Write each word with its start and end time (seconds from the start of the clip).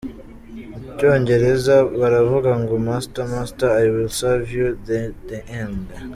Mu 0.69 0.77
cyongereza 0.97 1.75
baravuga 1.99 2.51
ngo 2.61 2.73
master 2.87 3.25
master 3.33 3.69
I 3.83 3.85
will 3.93 4.11
serve 4.21 4.47
you 4.59 4.67
to 4.87 4.99
the 5.29 5.39
end. 5.63 5.83